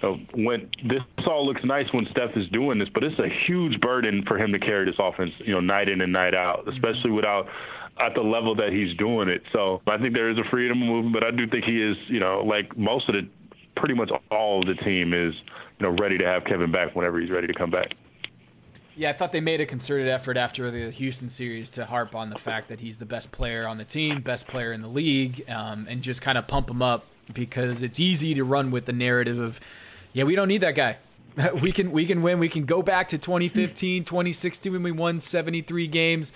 [0.00, 3.80] Uh, when this all looks nice when Steph is doing this, but it's a huge
[3.80, 7.10] burden for him to carry this offense, you know, night in and night out, especially
[7.10, 7.48] without
[8.00, 9.42] at the level that he's doing it.
[9.52, 11.96] So I think there is a freedom of movement, but I do think he is,
[12.06, 13.28] you know, like most of the
[13.78, 15.34] pretty much all of the team is
[15.78, 17.94] you know ready to have Kevin back whenever he's ready to come back.
[18.96, 22.30] Yeah, I thought they made a concerted effort after the Houston series to harp on
[22.30, 25.48] the fact that he's the best player on the team, best player in the league,
[25.48, 28.92] um, and just kind of pump him up because it's easy to run with the
[28.92, 29.60] narrative of,
[30.12, 30.96] yeah, we don't need that guy.
[31.62, 32.40] we can we can win.
[32.40, 36.32] We can go back to 2015, 2016 when we won 73 games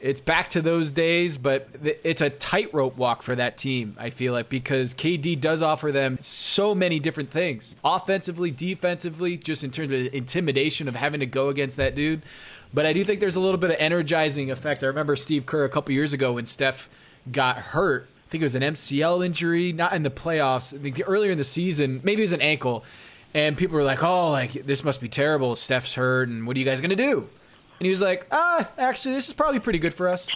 [0.00, 4.32] it's back to those days, but it's a tightrope walk for that team, I feel
[4.32, 9.92] like, because KD does offer them so many different things offensively, defensively, just in terms
[9.92, 12.22] of intimidation of having to go against that dude.
[12.74, 14.82] But I do think there's a little bit of energizing effect.
[14.82, 16.88] I remember Steve Kerr a couple years ago when Steph
[17.30, 18.08] got hurt.
[18.26, 20.76] I think it was an MCL injury, not in the playoffs.
[20.76, 22.84] I think earlier in the season, maybe it was an ankle.
[23.32, 25.56] And people were like, oh, like, this must be terrible.
[25.56, 27.28] Steph's hurt, and what are you guys going to do?
[27.84, 30.26] And he was like, ah, actually, this is probably pretty good for us.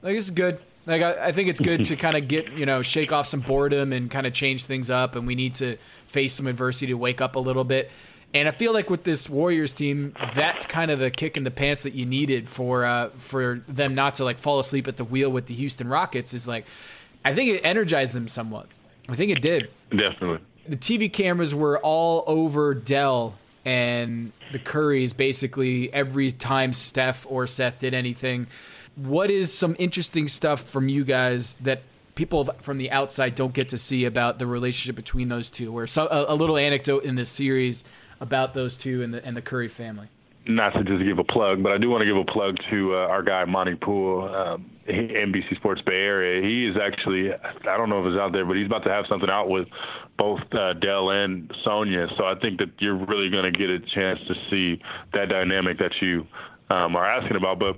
[0.00, 0.58] Like, this is good.
[0.86, 3.40] Like, I, I think it's good to kind of get, you know, shake off some
[3.40, 5.14] boredom and kind of change things up.
[5.14, 7.90] And we need to face some adversity to wake up a little bit.
[8.32, 11.50] And I feel like with this Warriors team, that's kind of the kick in the
[11.50, 15.04] pants that you needed for uh, for them not to like fall asleep at the
[15.04, 16.32] wheel with the Houston Rockets.
[16.32, 16.64] Is like,
[17.26, 18.68] I think it energized them somewhat.
[19.06, 19.68] I think it did.
[19.90, 20.38] Definitely.
[20.66, 23.34] the TV cameras were all over Dell
[23.66, 28.46] and the Currys basically every time Steph or Seth did anything.
[28.94, 31.82] What is some interesting stuff from you guys that
[32.14, 35.76] people from the outside don't get to see about the relationship between those two?
[35.76, 37.82] Or so, a, a little anecdote in this series
[38.20, 40.08] about those two and the and the Curry family
[40.48, 42.94] not to just give a plug, but I do want to give a plug to
[42.94, 46.42] uh, our guy Monty Poole, um, NBC Sports Bay Area.
[46.42, 49.04] He is actually, I don't know if it's out there, but he's about to have
[49.08, 49.66] something out with
[50.18, 52.06] both uh, Dell and Sonya.
[52.16, 54.80] So I think that you're really going to get a chance to see
[55.12, 56.26] that dynamic that you
[56.70, 57.58] um, are asking about.
[57.58, 57.76] But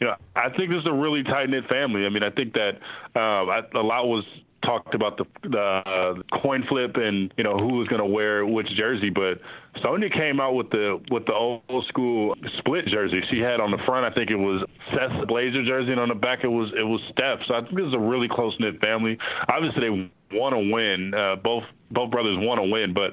[0.00, 2.04] you know, I think this is a really tight knit family.
[2.04, 2.72] I mean, I think that
[3.16, 4.24] uh, I, a lot was
[4.64, 8.46] talked about the, the uh, coin flip and you know who was going to wear
[8.46, 9.40] which jersey, but
[9.80, 13.22] Sonya came out with the with the old school split jersey.
[13.30, 16.14] She had on the front, I think it was Seth's Blazer jersey, and on the
[16.14, 17.40] back it was it was Steph.
[17.48, 19.18] So I think this is a really close knit family.
[19.48, 21.14] Obviously, they want to win.
[21.14, 23.12] Uh, both both brothers want to win, but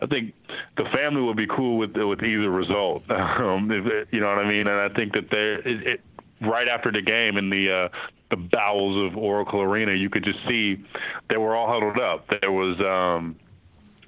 [0.00, 0.32] I think
[0.76, 3.02] the family would be cool with with either result.
[3.36, 4.66] Um, if, you know what I mean?
[4.66, 6.00] And I think that they're it, it,
[6.40, 7.98] right after the game in the uh,
[8.30, 10.82] the bowels of Oracle Arena, you could just see
[11.28, 12.26] they were all huddled up.
[12.40, 13.36] There was um,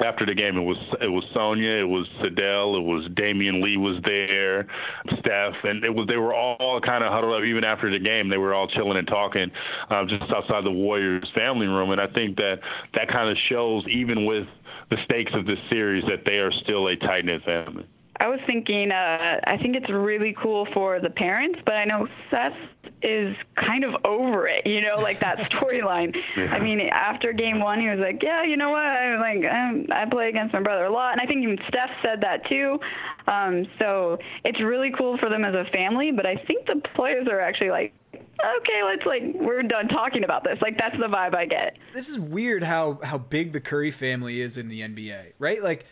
[0.01, 3.77] after the game, it was it was Sonya, it was Sydel, it was Damion Lee
[3.77, 4.67] was there,
[5.19, 7.45] Steph, and it was they were all kind of huddled up.
[7.45, 9.51] Even after the game, they were all chilling and talking
[9.91, 11.91] um, just outside the Warriors family room.
[11.91, 12.61] And I think that
[12.95, 14.47] that kind of shows, even with
[14.91, 17.87] the stakes of this series, that they are still a tight knit family.
[18.21, 22.09] I was thinking, uh, I think it's really cool for the parents, but I know
[22.31, 22.57] Seth
[23.03, 26.17] is kind of over it, you know, like that storyline.
[26.37, 26.47] yeah.
[26.47, 28.83] I mean, after game one, he was like, yeah, you know what?
[28.83, 31.13] I'm like, I'm, I play against my brother a lot.
[31.13, 32.81] And I think even Steph said that too.
[33.27, 37.29] Um, so it's really cool for them as a family, but I think the players
[37.31, 40.59] are actually like, okay, let's like we're done talking about this.
[40.63, 41.77] Like that's the vibe I get.
[41.93, 45.63] This is weird how how big the Curry family is in the NBA, right?
[45.63, 45.87] Like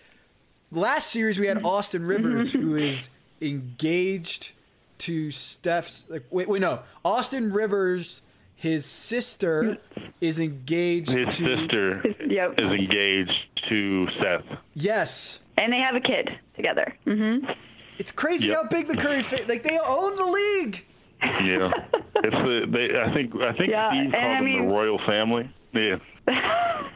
[0.70, 1.66] last series we had mm-hmm.
[1.66, 4.52] Austin Rivers who is engaged
[4.98, 6.80] to Steph's like wait wait no.
[7.04, 8.22] Austin Rivers
[8.56, 9.76] his sister
[10.20, 12.54] is engaged his to, sister yep.
[12.58, 13.32] is engaged
[13.68, 14.58] to Seth.
[14.74, 15.40] Yes.
[15.58, 16.94] And they have a kid together.
[17.06, 17.50] Mm-hmm.
[17.98, 18.56] it's crazy yep.
[18.56, 20.84] how big the Curry fa- like they own the league.
[21.22, 21.70] Yeah.
[22.18, 24.98] It's the they I think I think yeah, Steve called I mean, them the royal
[25.06, 25.50] family.
[25.74, 25.98] Yeah.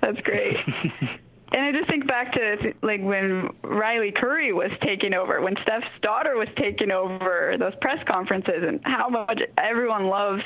[0.00, 0.56] That's great
[1.56, 5.86] and I just think back to like when Riley Curry was taking over, when Steph's
[6.02, 10.42] daughter was taking over those press conferences, and how much everyone loves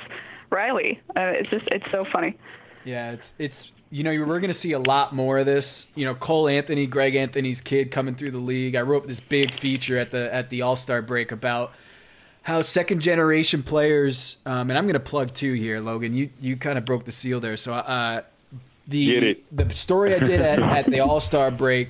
[0.51, 1.01] Riley.
[1.17, 2.39] Uh, it's just it's so funny.
[2.85, 5.89] Yeah, it's it's you know we're going to see a lot more of this.
[5.97, 8.77] You know, Cole Anthony, Greg Anthony's kid coming through the league.
[8.77, 11.73] I wrote this big feature at the at the All Star break about
[12.43, 16.15] how second generation players, um, and I'm going to plug two here, Logan.
[16.15, 18.23] You you kind of broke the seal there, so uh,
[18.91, 21.89] the the story I did at, at the All Star break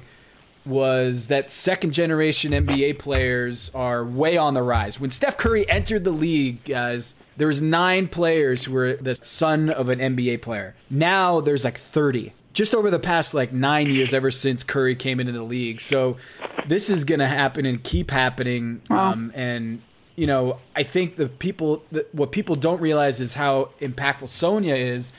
[0.64, 5.00] was that second generation NBA players are way on the rise.
[5.00, 9.70] When Steph Curry entered the league, guys, there was nine players who were the son
[9.70, 10.74] of an NBA player.
[10.90, 12.34] Now there's like 30.
[12.52, 15.80] Just over the past like nine years, ever since Curry came into the league.
[15.80, 16.18] So
[16.66, 18.82] this is going to happen and keep happening.
[18.90, 19.12] Wow.
[19.12, 19.82] Um, and
[20.16, 24.74] you know, I think the people, the, what people don't realize is how impactful Sonya
[24.74, 25.12] is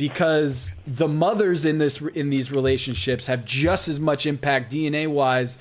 [0.00, 5.58] because the mothers in this in these relationships have just as much impact DNA wise.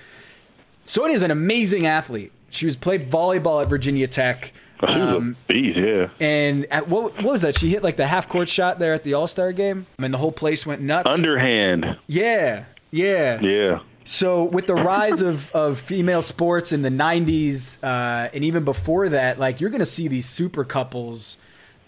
[0.85, 2.31] Sonya is an amazing athlete.
[2.49, 4.53] She was played volleyball at Virginia Tech.
[4.81, 6.07] Um, beast, yeah.
[6.21, 7.59] And at, what, what was that?
[7.59, 9.85] She hit like the half court shot there at the All Star game.
[9.99, 11.09] I mean, the whole place went nuts.
[11.09, 11.97] Underhand.
[12.07, 13.79] Yeah, yeah, yeah.
[14.05, 19.09] So with the rise of, of female sports in the '90s uh, and even before
[19.09, 21.37] that, like you're going to see these super couples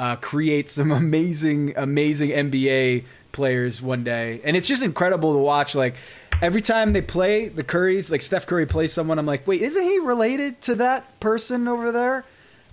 [0.02, 4.42] uh, create some amazing, amazing NBA players one day.
[4.44, 5.76] And it's just incredible to watch.
[5.76, 5.96] Like
[6.42, 9.84] every time they play the Currys, like Steph Curry plays someone, I'm like, wait, isn't
[9.84, 12.26] he related to that person over there?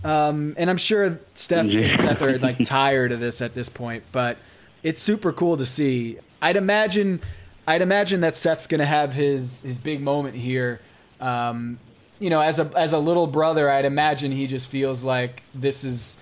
[0.02, 1.80] Um, and I'm sure Steph yeah.
[1.80, 4.38] and Seth are like tired of this at this point, but
[4.82, 6.18] it's super cool to see.
[6.40, 7.20] I'd imagine,
[7.66, 10.80] I'd imagine that Seth's gonna have his his big moment here.
[11.20, 11.80] Um,
[12.20, 15.82] you know, as a as a little brother, I'd imagine he just feels like this
[15.82, 16.16] is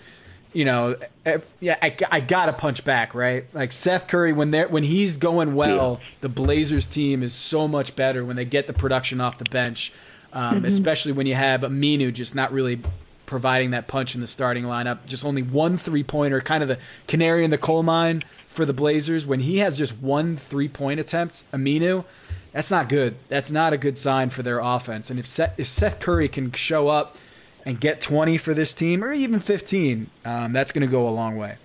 [0.57, 3.45] you know, eh, yeah, I, I gotta punch back, right?
[3.53, 6.09] Like Seth Curry, when they when he's going well, yeah.
[6.23, 9.93] the Blazers team is so much better when they get the production off the bench,
[10.33, 10.65] um, mm-hmm.
[10.65, 12.81] especially when you have Aminu just not really
[13.27, 15.05] providing that punch in the starting lineup.
[15.05, 18.73] Just only one three pointer, kind of the canary in the coal mine for the
[18.73, 19.27] Blazers.
[19.27, 22.07] When he has just one three point attempt, Aminu,
[22.53, 23.17] that's not good.
[23.29, 25.11] That's not a good sign for their offense.
[25.11, 27.19] And if Seth, if Seth Curry can show up
[27.67, 31.11] and get 20 for this team or even 15, um, that's going to go a
[31.11, 31.57] long way.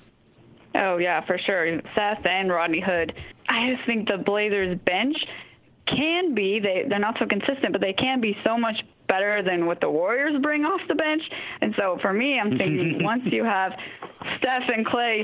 [0.76, 1.80] Oh yeah, for sure.
[1.96, 3.14] Seth and Rodney Hood.
[3.48, 5.16] I just think the Blazers bench
[5.86, 8.78] can be they they're not so consistent, but they can be so much
[9.12, 11.22] better than what the Warriors bring off the bench.
[11.60, 13.74] And so for me, I'm thinking once you have
[14.38, 15.24] Steph and Klay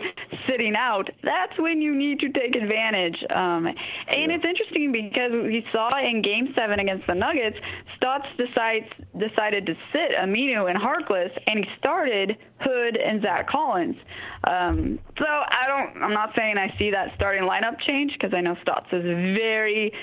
[0.50, 3.16] sitting out, that's when you need to take advantage.
[3.34, 4.36] Um, and yeah.
[4.36, 7.56] it's interesting because we saw in Game Seven against the Nuggets,
[7.96, 13.96] Stotts decides decided to sit Aminu and Harkless, and he started Hood and Zach Collins.
[14.44, 16.04] Um, so I don't.
[16.04, 19.94] I'm not saying I see that starting lineup change because I know Stotts is very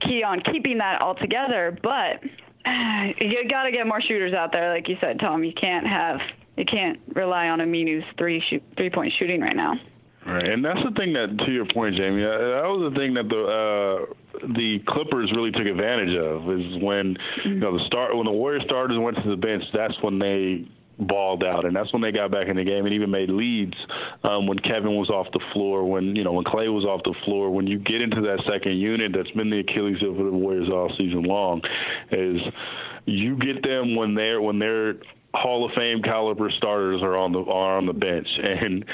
[0.00, 2.20] key on keeping that all together, but
[3.20, 5.44] you got to get more shooters out there, like you said, Tom.
[5.44, 6.20] You can't have
[6.56, 9.74] you can't rely on Aminu's three shoot, three point shooting right now.
[10.26, 13.14] Right, and that's the thing that, to your point, Jamie, uh, that was the thing
[13.14, 17.48] that the uh, the Clippers really took advantage of is when mm-hmm.
[17.48, 19.62] you know the start when the Warriors starters went to the bench.
[19.72, 20.66] That's when they
[20.98, 23.74] balled out, and that's when they got back in the game and even made leads
[24.24, 27.14] um, when Kevin was off the floor, when you know when Klay was off the
[27.24, 27.50] floor.
[27.50, 30.68] When you get into that second unit, that's been the Achilles heel for the Warriors
[30.70, 31.62] all season long,
[32.10, 32.40] is
[33.06, 34.94] you get them when they're when they're
[35.34, 38.84] Hall of Fame caliber starters are on the are on the bench, and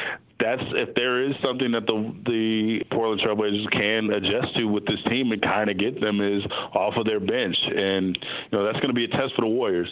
[0.41, 4.99] that's if there is something that the the Portland Trailblazers can adjust to with this
[5.09, 6.43] team and kind of get them is
[6.75, 8.19] off of their bench, and
[8.51, 9.91] you know that's going to be a test for the Warriors.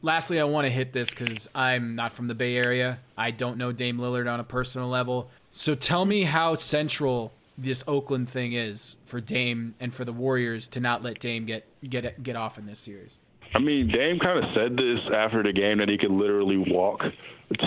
[0.00, 3.00] Lastly, I want to hit this because I'm not from the Bay Area.
[3.16, 5.30] I don't know Dame Lillard on a personal level.
[5.50, 10.68] So tell me how central this Oakland thing is for Dame and for the Warriors
[10.68, 13.16] to not let Dame get get get off in this series.
[13.54, 17.00] I mean, Dame kind of said this after the game that he could literally walk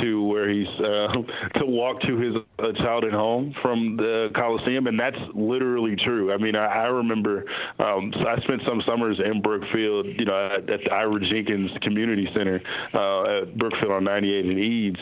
[0.02, 1.14] to where he's uh,
[1.60, 6.34] to walk to his uh, childhood home from the Coliseum, and that's literally true.
[6.34, 7.46] I mean, I, I remember
[7.80, 12.30] um, I spent some summers in Brookfield, you know, at, at the Ira Jenkins Community
[12.34, 12.62] Center
[12.94, 15.00] uh, at Brookfield on 98 and Edes,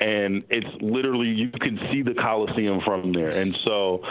[0.00, 4.02] and it's literally you can see the Coliseum from there, and so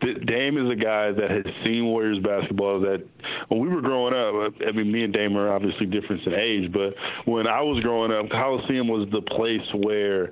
[0.00, 2.80] Dame is a guy that has seen Warriors basketball.
[2.80, 3.04] That
[3.48, 6.72] when we were growing up, I mean, me and Dame are obviously different in age,
[6.72, 10.30] but when I was growing up, Coliseum was the place where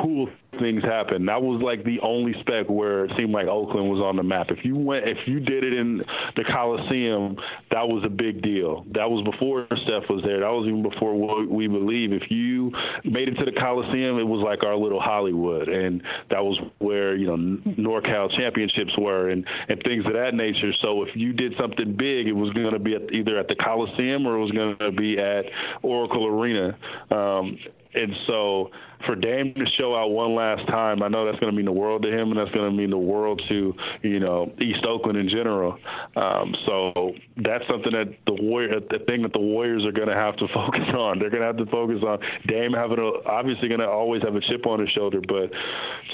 [0.00, 1.26] cool things happen.
[1.26, 4.48] That was like the only spec where it seemed like Oakland was on the map.
[4.50, 6.02] If you went, if you did it in
[6.36, 7.36] the Coliseum,
[7.70, 8.84] that was a big deal.
[8.92, 10.40] That was before Steph was there.
[10.40, 12.12] That was even before what we believe.
[12.12, 12.72] If you
[13.04, 17.16] made it to the Coliseum, it was like our little Hollywood, and that was where
[17.16, 17.36] you know
[17.78, 20.72] NorCal championships were and and things of that nature.
[20.82, 23.56] So if you did something big, it was going to be at, either at the
[23.56, 25.44] Coliseum or it was going to be at
[25.82, 26.76] Oracle Arena.
[27.10, 27.58] Um,
[27.94, 28.70] and so
[29.06, 31.72] for Dame to show out one last time, I know that's going to mean the
[31.72, 35.18] world to him, and that's going to mean the world to you know East Oakland
[35.18, 35.78] in general.
[36.16, 40.14] Um, so that's something that the Warrior, the thing that the Warriors are going to
[40.14, 41.18] have to focus on.
[41.18, 44.34] They're going to have to focus on Dame having a, obviously going to always have
[44.34, 45.50] a chip on his shoulder, but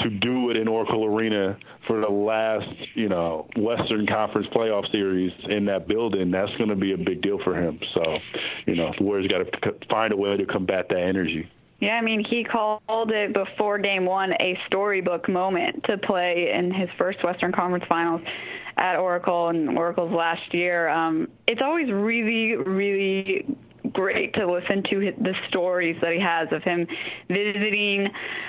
[0.03, 5.33] to do it in Oracle Arena for the last you know Western Conference playoff series
[5.49, 7.81] in that building, that's going to be a big deal for him.
[7.95, 8.19] So
[8.67, 11.51] you know the Warriors got to find a way to combat that energy.
[11.81, 16.73] Yeah, I mean, he called it before game one a storybook moment to play in
[16.73, 18.23] his first Western Conference Finals
[18.79, 20.89] at Oracle and Oracle's last year.
[20.89, 23.47] Um, it's always really, really
[23.97, 26.87] great to listen to the stories that he has of him
[27.29, 28.07] visiting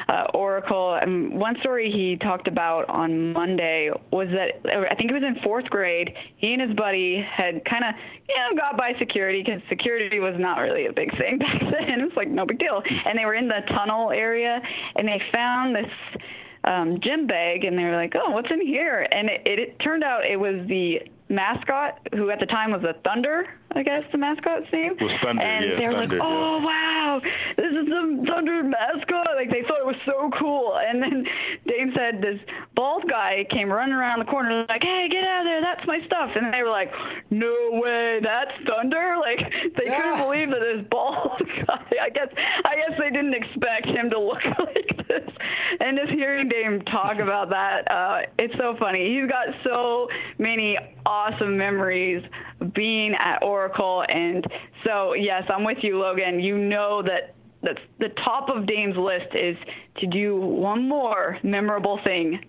[0.09, 0.95] uh, Oracle.
[1.01, 5.41] And one story he talked about on Monday was that I think it was in
[5.43, 6.13] fourth grade.
[6.35, 7.95] He and his buddy had kind of
[8.27, 12.01] you know got by security because security was not really a big thing back then.
[12.01, 12.83] It was like no big deal.
[13.05, 14.61] And they were in the tunnel area
[14.97, 16.21] and they found this
[16.65, 19.07] um, gym bag and they were like, oh, what's in here?
[19.09, 22.83] And it, it, it turned out it was the mascot, who at the time was
[22.83, 24.97] a Thunder, I guess the mascot's name.
[24.99, 26.65] Was Thunder, and yeah, they were Thunder, like, "Oh yeah.
[26.65, 27.21] wow,
[27.55, 30.77] this is the Thunder mascot!" Like they thought it was so cool.
[30.81, 31.25] And then
[31.67, 32.39] Dame said this
[32.75, 35.61] bald guy came running around the corner like, "Hey, get out of there!
[35.61, 36.91] That's my stuff!" And they were like,
[37.29, 39.39] "No way, that's Thunder!" Like
[39.75, 39.97] they yeah.
[39.99, 41.83] couldn't believe that this bald guy.
[42.01, 42.29] I guess
[42.65, 45.35] I guess they didn't expect him to look like this.
[45.79, 49.15] And just hearing Dame talk about that, uh, it's so funny.
[49.15, 52.23] He's got so many awesome memories
[52.73, 54.03] being at Oracle.
[54.07, 54.45] And
[54.85, 56.39] so, yes, I'm with you, Logan.
[56.39, 59.57] You know that that's the top of Dame's list is
[59.97, 62.39] to do one more memorable thing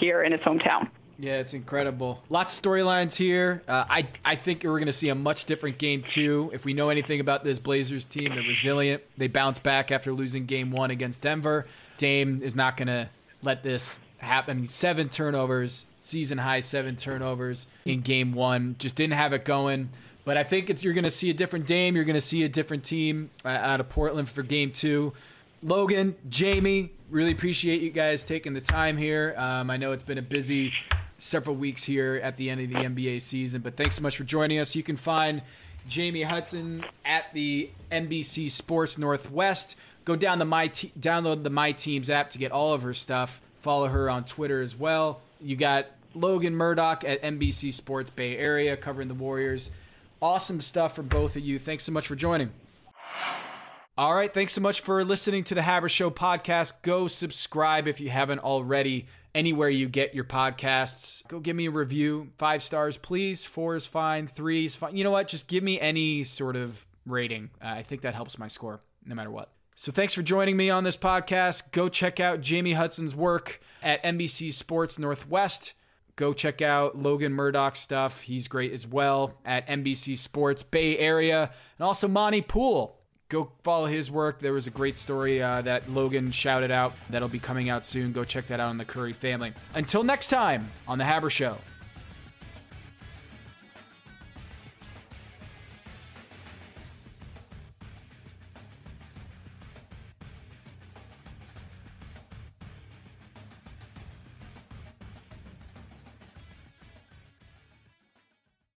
[0.00, 0.88] here in his hometown.
[1.18, 2.22] Yeah, it's incredible.
[2.28, 3.62] Lots of storylines here.
[3.66, 6.50] Uh, I I think we're going to see a much different game two.
[6.52, 9.02] If we know anything about this Blazers team, they're resilient.
[9.16, 11.66] They bounce back after losing game one against Denver.
[11.96, 13.08] Dame is not going to
[13.42, 14.64] let this happen.
[14.66, 18.76] Seven turnovers season high seven turnovers in game one.
[18.78, 19.90] Just didn't have it going.
[20.24, 21.96] But I think it's you're going to see a different Dame.
[21.96, 25.14] You're going to see a different team uh, out of Portland for game two.
[25.62, 29.34] Logan, Jamie, really appreciate you guys taking the time here.
[29.36, 30.72] Um, I know it's been a busy
[31.18, 34.24] several weeks here at the end of the NBA season, but thanks so much for
[34.24, 34.74] joining us.
[34.74, 35.42] You can find
[35.86, 39.76] Jamie Hudson at the NBC Sports Northwest.
[40.04, 42.94] Go down the my te- download the My Teams app to get all of her
[42.94, 43.42] stuff.
[43.60, 45.20] Follow her on Twitter as well.
[45.40, 49.70] You got Logan Murdock at NBC Sports Bay Area covering the Warriors.
[50.22, 51.58] Awesome stuff from both of you.
[51.58, 52.50] Thanks so much for joining.
[53.96, 56.82] All right, thanks so much for listening to the Haber Show podcast.
[56.82, 61.26] Go subscribe if you haven't already anywhere you get your podcasts.
[61.28, 62.28] Go give me a review.
[62.36, 63.44] Five stars, please.
[63.44, 64.26] Four is fine.
[64.26, 64.96] Three is fine.
[64.96, 65.28] You know what?
[65.28, 67.50] Just give me any sort of rating.
[67.62, 69.50] Uh, I think that helps my score no matter what.
[69.76, 71.70] So thanks for joining me on this podcast.
[71.70, 75.74] Go check out Jamie Hudson's work at NBC Sports Northwest.
[76.16, 78.22] Go check out Logan Murdock's stuff.
[78.22, 81.52] He's great as well at NBC Sports Bay Area.
[81.78, 82.97] And also Monte Poole
[83.28, 84.38] go follow his work.
[84.38, 88.12] There was a great story uh, that Logan shouted out that'll be coming out soon.
[88.12, 89.52] Go check that out on the Curry family.
[89.74, 91.58] Until next time on The Haber Show.